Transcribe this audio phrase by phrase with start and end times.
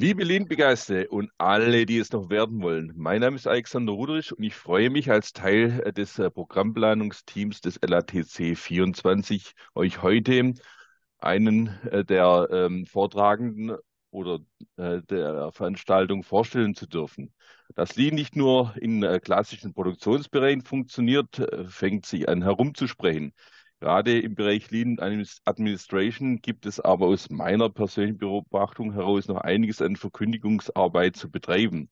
[0.00, 4.42] Liebe Lean-Begeisterte und alle, die es noch werden wollen, mein Name ist Alexander Rudrich und
[4.42, 10.54] ich freue mich als Teil äh, des äh, Programmplanungsteams des LATC 24 euch heute
[11.18, 13.76] einen äh, der ähm, Vortragenden
[14.10, 14.38] oder
[14.78, 17.34] äh, der Veranstaltung vorstellen zu dürfen.
[17.74, 23.34] Dass Lean nicht nur in äh, klassischen Produktionsbereichen funktioniert, fängt sich an herumzusprechen.
[23.80, 29.80] Gerade im Bereich Lean Administration gibt es aber aus meiner persönlichen Beobachtung heraus noch einiges
[29.80, 31.88] an Verkündigungsarbeit zu betreiben.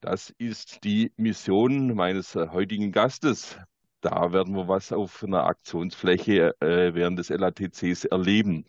[0.00, 3.58] Das ist die Mission meines äh, heutigen Gastes.
[4.00, 8.64] Da werden wir was auf einer Aktionsfläche äh, während des LATCs erleben.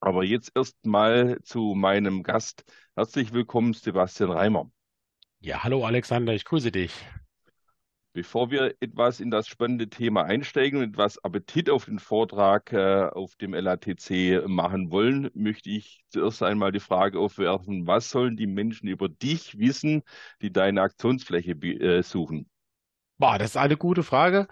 [0.00, 2.64] Aber jetzt erst mal zu meinem Gast.
[2.96, 4.70] Herzlich willkommen, Sebastian Reimer.
[5.40, 6.92] Ja, hallo Alexander, ich grüße dich.
[8.14, 13.08] Bevor wir etwas in das spannende Thema einsteigen und etwas Appetit auf den Vortrag äh,
[13.12, 18.46] auf dem LATC machen wollen, möchte ich zuerst einmal die Frage aufwerfen, was sollen die
[18.46, 20.04] Menschen über dich wissen,
[20.40, 22.48] die deine Aktionsfläche äh, suchen?
[23.18, 24.46] Boah, das ist eine gute Frage.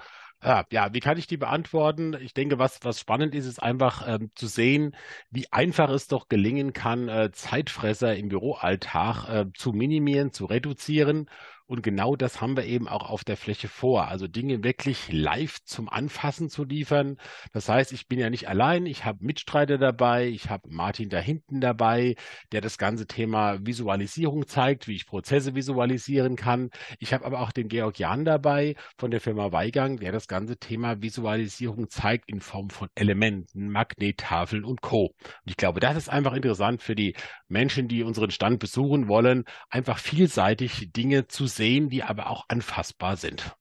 [0.44, 2.14] Ja, wie kann ich die beantworten?
[2.14, 4.96] Ich denke, was, was spannend ist, ist einfach ähm, zu sehen,
[5.30, 11.30] wie einfach es doch gelingen kann, äh, Zeitfresser im Büroalltag äh, zu minimieren, zu reduzieren
[11.72, 14.06] und genau das haben wir eben auch auf der Fläche vor.
[14.08, 17.16] Also Dinge wirklich live zum Anfassen zu liefern.
[17.54, 18.84] Das heißt, ich bin ja nicht allein.
[18.84, 20.28] Ich habe Mitstreiter dabei.
[20.28, 22.16] Ich habe Martin da hinten dabei,
[22.52, 26.68] der das ganze Thema Visualisierung zeigt, wie ich Prozesse visualisieren kann.
[26.98, 30.58] Ich habe aber auch den Georg Jan dabei von der Firma Weigang, der das ganze
[30.58, 35.06] Thema Visualisierung zeigt in Form von Elementen, Magnettafeln und Co.
[35.06, 37.16] Und ich glaube, das ist einfach interessant für die
[37.48, 43.16] Menschen, die unseren Stand besuchen wollen, einfach vielseitig Dinge zu sehen, die aber auch anfassbar
[43.16, 43.54] sind.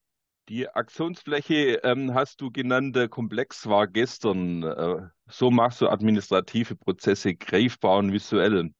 [0.50, 4.64] Die Aktionsfläche ähm, hast du genannt, äh, komplex war gestern.
[4.64, 8.72] Äh, so machst du administrative Prozesse greifbar und visuell.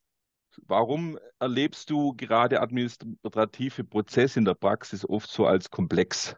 [0.66, 6.36] Warum erlebst du gerade administrative Prozesse in der Praxis oft so als komplex?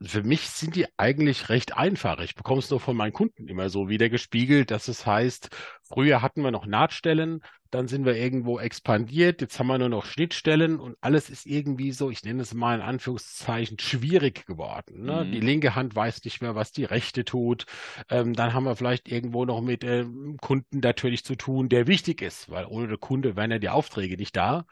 [0.00, 2.20] Für mich sind die eigentlich recht einfach.
[2.20, 5.50] Ich bekomme es nur von meinen Kunden immer so wieder gespiegelt, dass es heißt,
[5.82, 10.06] früher hatten wir noch Nahtstellen, dann sind wir irgendwo expandiert, jetzt haben wir nur noch
[10.06, 15.04] Schnittstellen und alles ist irgendwie so, ich nenne es mal in Anführungszeichen, schwierig geworden.
[15.04, 15.24] Ne?
[15.24, 15.32] Mhm.
[15.32, 17.66] Die linke Hand weiß nicht mehr, was die rechte tut.
[18.08, 22.22] Ähm, dann haben wir vielleicht irgendwo noch mit ähm, Kunden natürlich zu tun, der wichtig
[22.22, 24.64] ist, weil ohne den Kunde wären ja die Aufträge nicht da.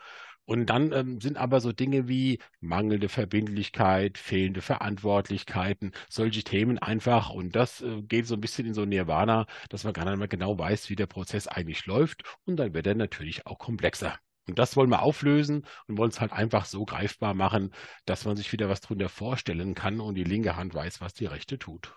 [0.46, 7.30] Und dann ähm, sind aber so Dinge wie mangelnde Verbindlichkeit, fehlende Verantwortlichkeiten, solche Themen einfach.
[7.30, 10.28] Und das äh, geht so ein bisschen in so Nirvana, dass man gar nicht mehr
[10.28, 12.22] genau weiß, wie der Prozess eigentlich läuft.
[12.44, 14.18] Und dann wird er natürlich auch komplexer.
[14.48, 17.72] Und das wollen wir auflösen und wollen es halt einfach so greifbar machen,
[18.04, 21.26] dass man sich wieder was drunter vorstellen kann und die linke Hand weiß, was die
[21.26, 21.96] rechte tut.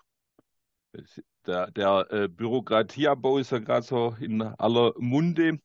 [1.46, 5.60] Der, der äh, Bürokratieabbau ist ja gerade so in aller Munde.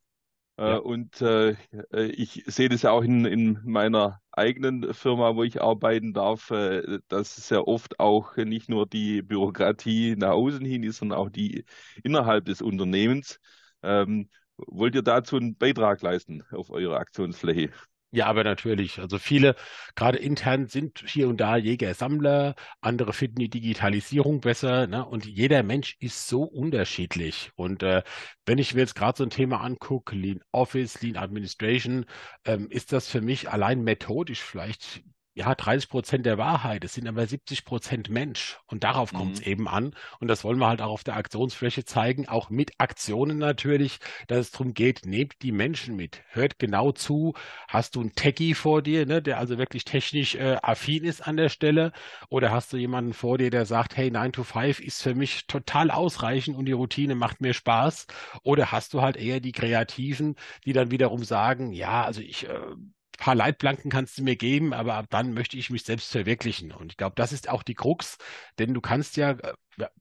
[0.56, 0.76] Äh, ja.
[0.76, 1.56] Und äh,
[1.92, 6.50] äh, ich sehe das ja auch in, in meiner eigenen Firma, wo ich arbeiten darf,
[6.50, 11.30] äh, dass sehr oft auch nicht nur die Bürokratie nach außen hin ist, sondern auch
[11.30, 11.64] die
[12.02, 13.38] innerhalb des Unternehmens.
[13.82, 17.70] Ähm, wollt ihr dazu einen Beitrag leisten auf eurer Aktionsfläche?
[18.14, 19.00] Ja, aber natürlich.
[19.00, 19.56] Also viele,
[19.96, 24.86] gerade intern, sind hier und da Jäger-Sammler, andere finden die Digitalisierung besser.
[24.86, 25.04] Ne?
[25.04, 27.50] Und jeder Mensch ist so unterschiedlich.
[27.56, 28.04] Und äh,
[28.46, 32.04] wenn ich mir jetzt gerade so ein Thema angucke, Lean Office, Lean Administration,
[32.44, 35.02] ähm, ist das für mich allein methodisch vielleicht
[35.36, 38.60] ja, 30 Prozent der Wahrheit, es sind aber 70 Prozent Mensch.
[38.66, 39.16] Und darauf mhm.
[39.16, 39.94] kommt es eben an.
[40.20, 44.38] Und das wollen wir halt auch auf der Aktionsfläche zeigen, auch mit Aktionen natürlich, dass
[44.38, 47.34] es darum geht, nehmt die Menschen mit, hört genau zu.
[47.66, 51.36] Hast du einen Techie vor dir, ne, der also wirklich technisch äh, affin ist an
[51.36, 51.92] der Stelle?
[52.28, 55.48] Oder hast du jemanden vor dir, der sagt, hey, 9 to 5 ist für mich
[55.48, 58.06] total ausreichend und die Routine macht mir Spaß?
[58.44, 62.76] Oder hast du halt eher die Kreativen, die dann wiederum sagen, ja, also ich äh,
[63.24, 66.72] paar Leitplanken kannst du mir geben, aber ab dann möchte ich mich selbst verwirklichen.
[66.72, 68.18] Und ich glaube, das ist auch die Krux,
[68.58, 69.54] denn du kannst ja äh,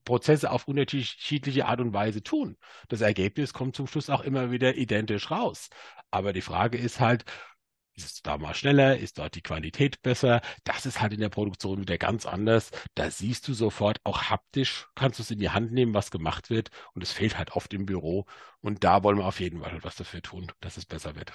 [0.04, 2.58] Prozesse auf unterschiedliche Art und Weise tun.
[2.88, 5.70] Das Ergebnis kommt zum Schluss auch immer wieder identisch raus.
[6.10, 7.24] Aber die Frage ist halt,
[7.94, 8.98] ist es da mal schneller?
[8.98, 10.42] Ist dort die Qualität besser?
[10.64, 12.72] Das ist halt in der Produktion wieder ganz anders.
[12.94, 16.50] Da siehst du sofort auch haptisch, kannst du es in die Hand nehmen, was gemacht
[16.50, 16.70] wird.
[16.92, 18.26] Und es fehlt halt oft im Büro.
[18.60, 21.32] Und da wollen wir auf jeden Fall was dafür tun, dass es besser wird.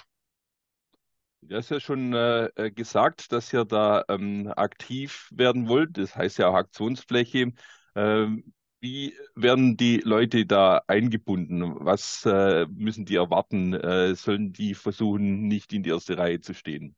[1.42, 5.96] Du hast ja schon äh, äh, gesagt, dass ihr da ähm, aktiv werden wollt.
[5.98, 7.52] Das heißt ja auch Aktionsfläche.
[7.94, 11.62] Ähm, wie werden die Leute da eingebunden?
[11.84, 13.72] Was äh, müssen die erwarten?
[13.74, 16.94] Äh, sollen die versuchen, nicht in die erste Reihe zu stehen?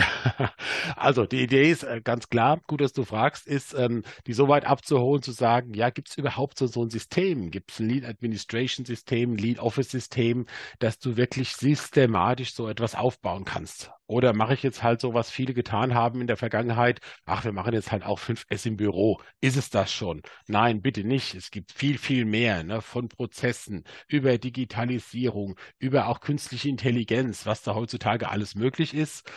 [0.96, 4.48] Also die Idee ist äh, ganz klar, gut, dass du fragst, ist, ähm, die so
[4.48, 7.50] weit abzuholen, zu sagen, ja, gibt es überhaupt so, so ein System?
[7.50, 10.46] Gibt es ein Lead Administration System, Lead Office System,
[10.78, 13.90] dass du wirklich systematisch so etwas aufbauen kannst?
[14.06, 17.00] Oder mache ich jetzt halt so, was viele getan haben in der Vergangenheit?
[17.26, 19.20] Ach, wir machen jetzt halt auch 5S im Büro.
[19.40, 20.22] Ist es das schon?
[20.48, 21.34] Nein, bitte nicht.
[21.36, 27.62] Es gibt viel, viel mehr ne, von Prozessen über Digitalisierung, über auch künstliche Intelligenz, was
[27.62, 29.30] da heutzutage alles möglich ist.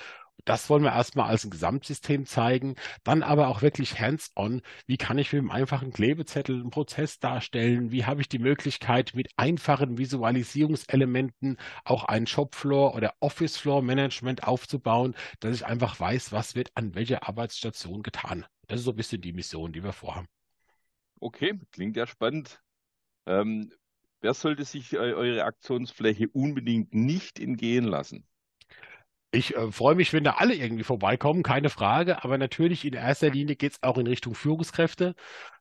[0.45, 4.61] Das wollen wir erstmal als ein Gesamtsystem zeigen, dann aber auch wirklich hands-on.
[4.85, 7.91] Wie kann ich mit einem einfachen Klebezettel einen Prozess darstellen?
[7.91, 15.55] Wie habe ich die Möglichkeit, mit einfachen Visualisierungselementen auch ein Shopfloor oder Office-Floor-Management aufzubauen, dass
[15.55, 18.45] ich einfach weiß, was wird an welcher Arbeitsstation getan.
[18.67, 20.27] Das ist so ein bisschen die Mission, die wir vorhaben.
[21.19, 22.61] Okay, klingt ja spannend.
[23.25, 23.71] Ähm,
[24.19, 28.27] wer sollte sich äh, eure Aktionsfläche unbedingt nicht entgehen lassen?
[29.35, 32.23] Ich äh, freue mich, wenn da alle irgendwie vorbeikommen, keine Frage.
[32.23, 35.15] Aber natürlich in erster Linie geht es auch in Richtung Führungskräfte.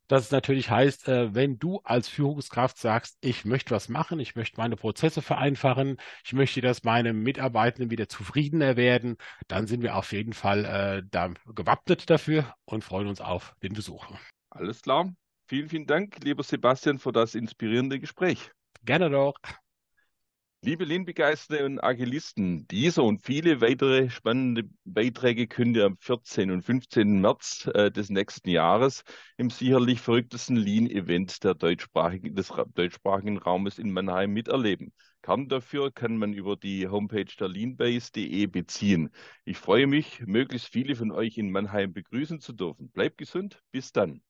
[0.09, 4.59] Das natürlich heißt, äh, wenn du als Führungskraft sagst, ich möchte was machen, ich möchte
[4.61, 9.17] meine Prozesse vereinfachen, ich möchte, dass meine Mitarbeitenden wieder zufriedener werden,
[9.49, 13.73] dann sind wir auf jeden Fall äh, da gewappnet dafür und freuen uns auf den
[13.73, 14.07] Besuch.
[14.51, 15.15] Alles klar.
[15.47, 18.51] Vielen, vielen Dank, lieber Sebastian, für das inspirierende Gespräch.
[18.85, 19.35] Gerne doch.
[20.65, 26.53] Liebe Lean-Begeisterte und Agilisten, dieser und viele weitere spannende Beiträge könnt ihr am 14.
[26.53, 27.21] und 15.
[27.21, 29.03] März äh, des nächsten Jahres
[29.39, 34.93] im sicherlich verrücktesten Lean-Event des deutschsprachigen Raumes in Mannheim miterleben.
[35.21, 39.11] Karten dafür kann man über die Homepage der leanbase.de beziehen.
[39.45, 42.89] Ich freue mich, möglichst viele von euch in Mannheim begrüßen zu dürfen.
[42.91, 44.23] Bleibt gesund, bis dann.